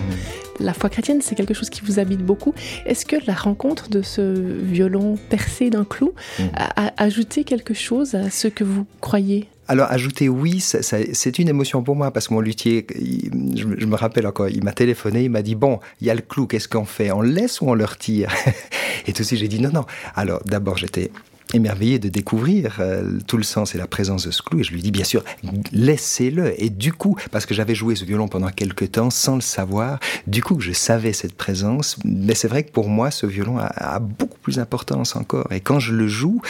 la 0.60 0.74
foi 0.74 0.90
chrétienne, 0.90 1.22
c'est 1.22 1.36
quelque 1.36 1.54
chose 1.54 1.70
qui 1.70 1.82
vous 1.82 2.00
habite 2.00 2.22
beaucoup. 2.22 2.54
Est-ce 2.86 3.06
que 3.06 3.16
la 3.26 3.34
rencontre 3.34 3.90
de 3.90 4.02
ce 4.02 4.22
violon 4.22 5.18
percé 5.30 5.70
d'un 5.70 5.84
clou 5.84 6.14
mm. 6.40 6.44
a, 6.56 7.04
ajouté 7.04 7.44
quelque 7.44 7.74
chose 7.74 8.16
à 8.16 8.30
ce 8.30 8.48
que 8.48 8.64
vous 8.64 8.86
croyez? 9.02 9.48
Alors, 9.68 9.90
ajouter 9.90 10.28
oui, 10.28 10.60
c'est 10.60 11.40
une 11.40 11.48
émotion 11.48 11.84
pour 11.84 11.96
moi 11.96 12.12
parce 12.12 12.28
que 12.28 12.34
mon 12.34 12.42
luthier, 12.42 12.86
je, 13.56 13.86
me 13.86 13.96
rappelle 13.96 14.28
encore, 14.28 14.50
il 14.50 14.62
m'a 14.64 14.74
téléphoné, 14.74 15.24
il 15.24 15.30
m'a 15.30 15.42
dit 15.42 15.56
bon, 15.56 15.80
il 16.02 16.08
y 16.08 16.10
a 16.10 16.16
le 16.16 16.22
clou, 16.22 16.48
qu'est-ce 16.48 16.68
qu'on 16.68 16.86
fait? 16.86 17.12
On 17.12 17.22
le 17.22 17.30
laisse 17.30 17.62
ou 17.62 17.70
on 17.70 17.74
le 17.74 17.86
retire? 17.86 18.30
Et 19.08 19.14
tout 19.14 19.22
de 19.22 19.28
suite, 19.28 19.40
j'ai 19.40 19.48
dit 19.48 19.62
non, 19.62 19.72
non. 19.74 19.86
Alors, 20.16 20.42
d'abord, 20.46 20.78
j'étais 20.78 21.12
émerveillé 21.54 22.00
de 22.00 22.10
découvrir 22.10 22.78
euh, 22.80 23.20
tout 23.28 23.38
le 23.38 23.44
sens 23.44 23.76
et 23.76 23.78
la 23.78 23.88
présence 23.88 24.26
de 24.26 24.32
ce 24.32 24.42
clou. 24.42 24.60
Et 24.60 24.64
je 24.64 24.72
lui 24.72 24.82
dis, 24.82 24.92
bien 24.92 25.04
sûr, 25.04 25.24
laissez-le. 25.72 26.62
Et 26.62 26.70
du 26.70 26.94
coup, 26.94 27.18
parce 27.32 27.46
que 27.46 27.54
j'avais 27.54 27.76
joué 27.76 27.96
ce 27.96 28.06
violon 28.06 28.28
pendant 28.28 28.50
quelques 28.50 28.92
temps 28.92 29.10
sans 29.10 29.36
le 29.36 29.42
savoir, 29.42 30.00
du 30.28 30.42
coup, 30.42 30.60
je 30.60 30.72
savais 30.72 31.14
cette 31.14 31.36
présence. 31.36 31.98
Mais 32.06 32.36
c'est 32.36 32.48
vrai 32.48 32.64
que 32.64 32.72
pour 32.72 32.90
moi, 32.90 33.12
ce 33.12 33.26
violon 33.26 33.58
a, 33.60 34.00
beaucoup 34.00 34.38
plus 34.40 34.56
d'importance 34.58 35.16
encore. 35.16 35.52
Et 35.52 35.60
quand 35.60 35.80
je 35.80 35.94
le 35.94 36.08
joue, 36.08 36.42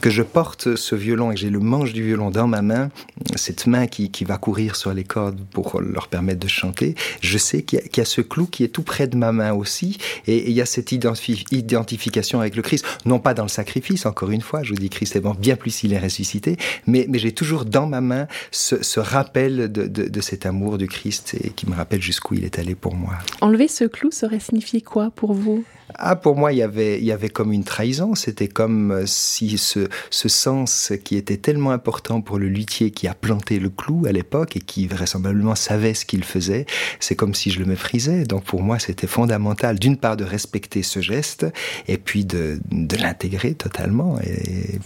que 0.00 0.10
je 0.10 0.22
porte 0.22 0.76
ce 0.76 0.94
violon 0.94 1.30
et 1.30 1.34
que 1.34 1.40
j'ai 1.40 1.50
le 1.50 1.60
manche 1.60 1.92
du 1.92 2.04
violon 2.04 2.30
dans 2.30 2.46
ma 2.46 2.62
main, 2.62 2.90
cette 3.36 3.66
main 3.66 3.86
qui, 3.86 4.10
qui 4.10 4.24
va 4.24 4.38
courir 4.38 4.76
sur 4.76 4.92
les 4.94 5.04
cordes 5.04 5.40
pour 5.52 5.80
leur 5.80 6.08
permettre 6.08 6.40
de 6.40 6.48
chanter, 6.48 6.94
je 7.20 7.38
sais 7.38 7.62
qu'il 7.62 7.80
y, 7.96 8.00
a 8.00 8.04
ce 8.04 8.20
clou 8.20 8.46
qui 8.46 8.64
est 8.64 8.68
tout 8.68 8.82
près 8.82 9.06
de 9.06 9.16
ma 9.16 9.32
main 9.32 9.52
aussi. 9.52 9.98
Et, 10.26 10.50
il 10.50 10.56
y 10.56 10.60
a 10.60 10.66
cette 10.66 10.92
identification 10.92 12.40
avec 12.40 12.56
le 12.56 12.62
Christ. 12.62 12.84
Non 13.06 13.18
pas 13.18 13.34
dans 13.34 13.44
le 13.44 13.48
sacrifice, 13.48 14.06
encore 14.06 14.30
une 14.30 14.41
je 14.62 14.70
vous 14.70 14.78
dis 14.78 14.90
Christ 14.90 15.16
est 15.16 15.20
mort, 15.20 15.34
bien 15.34 15.56
plus 15.56 15.70
s'il 15.70 15.92
est 15.92 15.98
ressuscité, 15.98 16.56
mais, 16.86 17.06
j'ai 17.14 17.32
toujours 17.32 17.64
dans 17.64 17.86
ma 17.86 18.00
main 18.00 18.26
ce, 18.50 19.00
rappel 19.00 19.70
de, 19.70 19.86
de, 19.86 20.20
cet 20.20 20.46
amour 20.46 20.78
du 20.78 20.86
Christ 20.88 21.36
et 21.42 21.50
qui 21.50 21.68
me 21.68 21.74
rappelle 21.74 22.02
jusqu'où 22.02 22.34
il 22.34 22.44
est 22.44 22.58
allé 22.58 22.74
pour 22.74 22.94
moi. 22.94 23.14
Enlever 23.40 23.68
ce 23.68 23.84
clou, 23.84 24.10
ça 24.10 24.26
aurait 24.26 24.40
signifié 24.40 24.80
quoi 24.80 25.10
pour 25.14 25.32
vous? 25.32 25.64
Ah, 25.96 26.16
pour 26.16 26.36
moi, 26.36 26.52
il 26.52 26.58
y 26.58 26.62
avait, 26.62 26.98
il 26.98 27.04
y 27.04 27.12
avait 27.12 27.28
comme 27.28 27.52
une 27.52 27.64
trahison. 27.64 28.14
C'était 28.14 28.48
comme 28.48 28.90
euh, 28.90 29.02
si 29.06 29.58
ce, 29.58 29.88
ce 30.10 30.28
sens 30.28 30.92
qui 31.04 31.16
était 31.16 31.36
tellement 31.36 31.70
important 31.70 32.20
pour 32.20 32.38
le 32.38 32.48
luthier 32.48 32.90
qui 32.90 33.08
a 33.08 33.14
planté 33.14 33.58
le 33.58 33.70
clou 33.70 34.04
à 34.06 34.12
l'époque 34.12 34.56
et 34.56 34.60
qui 34.60 34.86
vraisemblablement 34.86 35.54
savait 35.54 35.94
ce 35.94 36.04
qu'il 36.04 36.24
faisait, 36.24 36.66
c'est 37.00 37.16
comme 37.16 37.34
si 37.34 37.50
je 37.50 37.58
le 37.58 37.66
méprisais. 37.66 38.24
Donc 38.24 38.44
pour 38.44 38.62
moi, 38.62 38.78
c'était 38.78 39.06
fondamental, 39.06 39.78
d'une 39.78 39.96
part, 39.96 40.16
de 40.16 40.24
respecter 40.24 40.82
ce 40.82 41.00
geste 41.00 41.46
et 41.88 41.98
puis 41.98 42.24
de, 42.24 42.60
de 42.70 42.96
l'intégrer 42.96 43.54
totalement 43.54 44.18
et 44.20 44.78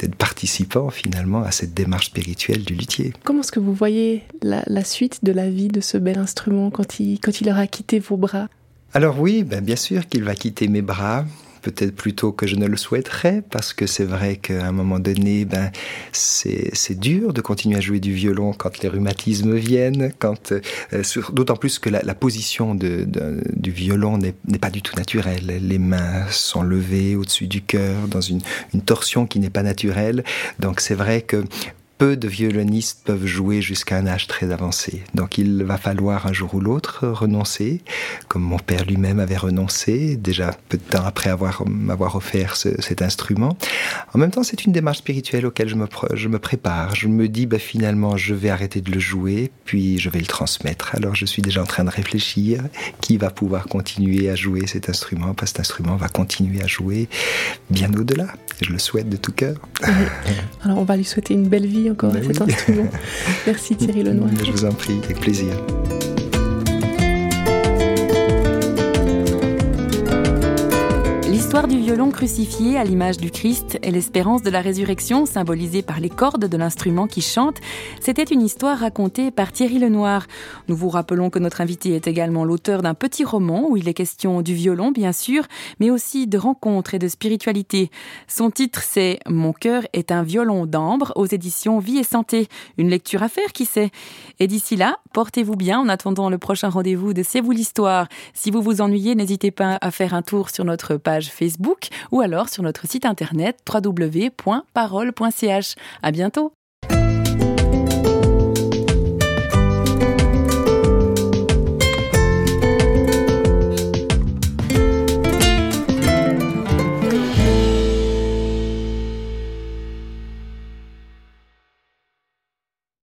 d'être 0.00 0.16
participant 0.16 0.90
finalement 0.90 1.42
à 1.42 1.50
cette 1.50 1.74
démarche 1.74 2.06
spirituelle 2.06 2.64
du 2.64 2.74
luthier. 2.74 3.12
Comment 3.24 3.40
est-ce 3.40 3.52
que 3.52 3.60
vous 3.60 3.74
voyez 3.74 4.22
la, 4.42 4.62
la 4.66 4.84
suite 4.84 5.24
de 5.24 5.32
la 5.32 5.48
vie 5.50 5.68
de 5.68 5.80
ce 5.80 5.98
bel 5.98 6.18
instrument 6.18 6.70
quand 6.70 7.00
il, 7.00 7.18
quand 7.20 7.40
il 7.40 7.50
aura 7.50 7.66
quitté 7.66 7.98
vos 7.98 8.16
bras? 8.16 8.48
Alors 8.94 9.18
oui, 9.18 9.42
ben 9.42 9.62
bien 9.62 9.74
sûr 9.74 10.06
qu'il 10.06 10.22
va 10.22 10.36
quitter 10.36 10.68
mes 10.68 10.80
bras, 10.80 11.24
peut-être 11.62 11.96
plus 11.96 12.14
tôt 12.14 12.30
que 12.30 12.46
je 12.46 12.54
ne 12.54 12.66
le 12.66 12.76
souhaiterais, 12.76 13.42
parce 13.50 13.72
que 13.72 13.88
c'est 13.88 14.04
vrai 14.04 14.36
qu'à 14.36 14.64
un 14.64 14.70
moment 14.70 15.00
donné, 15.00 15.44
ben, 15.44 15.72
c'est 16.12 16.98
dur 17.00 17.32
de 17.32 17.40
continuer 17.40 17.76
à 17.76 17.80
jouer 17.80 17.98
du 17.98 18.12
violon 18.12 18.52
quand 18.52 18.78
les 18.82 18.88
rhumatismes 18.88 19.56
viennent, 19.56 20.12
quand 20.20 20.52
euh, 20.52 21.02
d'autant 21.32 21.56
plus 21.56 21.80
que 21.80 21.90
la, 21.90 22.14
position 22.14 22.76
du 22.76 23.70
violon 23.72 24.16
n'est 24.18 24.58
pas 24.60 24.70
du 24.70 24.80
tout 24.80 24.94
naturelle. 24.96 25.58
Les 25.60 25.78
mains 25.78 26.26
sont 26.30 26.62
levées 26.62 27.16
au-dessus 27.16 27.48
du 27.48 27.62
cœur 27.62 28.06
dans 28.06 28.20
une 28.20 28.42
torsion 28.86 29.26
qui 29.26 29.40
n'est 29.40 29.50
pas 29.50 29.64
naturelle. 29.64 30.22
Donc 30.60 30.80
c'est 30.80 30.94
vrai 30.94 31.22
que 31.22 31.42
peu 31.98 32.16
de 32.16 32.28
violonistes 32.28 33.02
peuvent 33.04 33.26
jouer 33.26 33.62
jusqu'à 33.62 33.96
un 33.96 34.06
âge 34.06 34.26
très 34.26 34.52
avancé. 34.52 35.02
Donc 35.14 35.38
il 35.38 35.64
va 35.64 35.78
falloir 35.78 36.26
un 36.26 36.32
jour 36.32 36.54
ou 36.54 36.60
l'autre 36.60 37.06
renoncer, 37.06 37.82
comme 38.28 38.42
mon 38.42 38.58
père 38.58 38.84
lui-même 38.84 39.20
avait 39.20 39.36
renoncé, 39.36 40.16
déjà 40.16 40.56
peu 40.68 40.76
de 40.76 40.82
temps 40.82 41.04
après 41.04 41.30
avoir 41.30 41.66
m'avoir 41.68 42.16
offert 42.16 42.56
cet 42.56 43.02
instrument. 43.02 43.56
En 44.12 44.18
même 44.18 44.30
temps, 44.30 44.42
c'est 44.42 44.64
une 44.64 44.72
démarche 44.72 44.98
spirituelle 44.98 45.46
auquel 45.46 45.68
je 45.68 45.76
me, 45.76 45.86
je 46.14 46.28
me 46.28 46.38
prépare. 46.38 46.94
Je 46.94 47.08
me 47.08 47.28
dis, 47.28 47.46
bah, 47.46 47.58
finalement, 47.58 48.16
je 48.16 48.34
vais 48.34 48.50
arrêter 48.50 48.80
de 48.80 48.90
le 48.90 48.98
jouer, 48.98 49.50
puis 49.64 49.98
je 49.98 50.10
vais 50.10 50.20
le 50.20 50.26
transmettre. 50.26 50.94
Alors 50.94 51.14
je 51.14 51.26
suis 51.26 51.42
déjà 51.42 51.62
en 51.62 51.66
train 51.66 51.84
de 51.84 51.90
réfléchir 51.90 52.62
qui 53.00 53.16
va 53.16 53.30
pouvoir 53.30 53.66
continuer 53.66 54.30
à 54.30 54.34
jouer 54.34 54.66
cet 54.66 54.88
instrument, 54.88 55.34
parce 55.34 55.52
que 55.52 55.56
cet 55.56 55.60
instrument 55.60 55.96
va 55.96 56.08
continuer 56.08 56.62
à 56.62 56.66
jouer 56.66 57.08
bien 57.70 57.92
au-delà. 57.94 58.26
Je 58.60 58.70
le 58.70 58.78
souhaite 58.78 59.08
de 59.08 59.16
tout 59.16 59.32
cœur. 59.32 59.56
Alors 60.62 60.78
on 60.78 60.84
va 60.84 60.96
lui 60.96 61.04
souhaiter 61.04 61.34
une 61.34 61.48
belle 61.48 61.66
vie 61.66 61.83
encore 61.90 62.14
à 62.14 62.22
cet 62.22 62.40
instrument. 62.40 62.88
Merci 63.46 63.76
Thierry 63.76 64.02
Lenoir. 64.04 64.30
Je 64.44 64.50
vous 64.50 64.64
en 64.64 64.72
prie, 64.72 64.98
avec 65.04 65.20
plaisir. 65.20 65.52
L'histoire 71.54 71.72
du 71.72 71.78
violon 71.86 72.10
crucifié 72.10 72.76
à 72.76 72.82
l'image 72.82 73.16
du 73.16 73.30
Christ 73.30 73.78
et 73.84 73.92
l'espérance 73.92 74.42
de 74.42 74.50
la 74.50 74.60
résurrection 74.60 75.24
symbolisée 75.24 75.82
par 75.82 76.00
les 76.00 76.08
cordes 76.10 76.46
de 76.46 76.56
l'instrument 76.56 77.06
qui 77.06 77.20
chante, 77.20 77.58
c'était 78.00 78.24
une 78.24 78.42
histoire 78.42 78.76
racontée 78.76 79.30
par 79.30 79.52
Thierry 79.52 79.78
Lenoir. 79.78 80.26
Nous 80.66 80.74
vous 80.74 80.88
rappelons 80.88 81.30
que 81.30 81.38
notre 81.38 81.60
invité 81.60 81.94
est 81.94 82.08
également 82.08 82.44
l'auteur 82.44 82.82
d'un 82.82 82.94
petit 82.94 83.22
roman 83.22 83.68
où 83.68 83.76
il 83.76 83.88
est 83.88 83.94
question 83.94 84.42
du 84.42 84.52
violon, 84.52 84.90
bien 84.90 85.12
sûr, 85.12 85.44
mais 85.78 85.90
aussi 85.90 86.26
de 86.26 86.38
rencontres 86.38 86.94
et 86.94 86.98
de 86.98 87.06
spiritualité. 87.06 87.92
Son 88.26 88.50
titre, 88.50 88.82
c'est 88.82 89.20
Mon 89.28 89.52
cœur 89.52 89.84
est 89.92 90.10
un 90.10 90.24
violon 90.24 90.66
d'ambre 90.66 91.12
aux 91.14 91.26
éditions 91.26 91.78
Vie 91.78 91.98
et 91.98 92.04
Santé. 92.04 92.48
Une 92.78 92.90
lecture 92.90 93.22
à 93.22 93.28
faire, 93.28 93.52
qui 93.52 93.64
sait? 93.64 93.92
Et 94.40 94.48
d'ici 94.48 94.74
là, 94.74 94.96
portez-vous 95.12 95.54
bien 95.54 95.78
en 95.78 95.88
attendant 95.88 96.30
le 96.30 96.38
prochain 96.38 96.68
rendez-vous 96.68 97.14
de 97.14 97.22
C'est 97.22 97.40
vous 97.40 97.52
l'histoire. 97.52 98.08
Si 98.32 98.50
vous 98.50 98.60
vous 98.60 98.80
ennuyez, 98.80 99.14
n'hésitez 99.14 99.52
pas 99.52 99.78
à 99.80 99.92
faire 99.92 100.14
un 100.14 100.22
tour 100.22 100.50
sur 100.50 100.64
notre 100.64 100.96
page 100.96 101.30
Facebook 101.44 101.88
ou 102.10 102.20
alors 102.20 102.48
sur 102.48 102.62
notre 102.62 102.86
site 102.86 103.04
internet 103.04 103.58
www.parole.ch. 103.72 105.74
À 106.02 106.10
bientôt! 106.10 106.52